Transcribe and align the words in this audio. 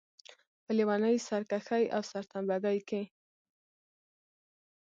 په 0.63 0.71
لېونۍ 0.77 1.15
سرکښۍ 1.27 1.83
او 1.95 2.01
سرتمبه 2.11 2.57
ګۍ. 2.63 3.05